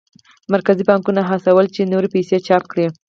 [0.53, 2.87] مرکزي بانکونه هڅول چې نورې پیسې چاپ کړي.